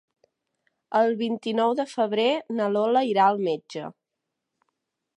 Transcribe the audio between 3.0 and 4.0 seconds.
irà al metge.